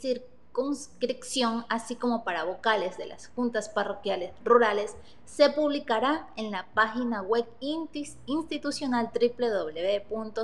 [0.52, 7.22] conscripción, así como para vocales de las juntas parroquiales rurales, se publicará en la página
[7.22, 10.40] web institucional www.cne.gov.es.